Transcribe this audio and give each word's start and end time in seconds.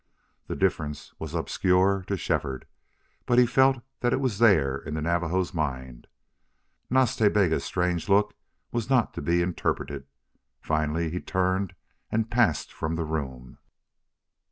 The 0.47 0.55
difference 0.55 1.13
was 1.19 1.35
obscure 1.35 2.03
to 2.07 2.17
Shefford. 2.17 2.65
But 3.27 3.37
he 3.37 3.45
felt 3.45 3.83
that 3.99 4.13
it 4.13 4.19
was 4.19 4.39
there 4.39 4.77
in 4.79 4.95
the 4.95 5.01
Navajo's 5.03 5.53
mind. 5.53 6.07
Nas 6.89 7.15
Ta 7.15 7.29
Bega's 7.29 7.63
strange 7.63 8.09
look 8.09 8.33
was 8.71 8.89
not 8.89 9.13
to 9.13 9.21
be 9.21 9.43
interpreted. 9.43 10.07
Presently 10.63 11.11
he 11.11 11.21
turned 11.21 11.75
and 12.11 12.31
passed 12.31 12.73
from 12.73 12.95
the 12.95 13.05
room. 13.05 13.59